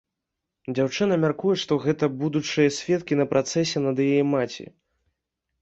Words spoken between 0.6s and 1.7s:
Дзяўчына мяркуе,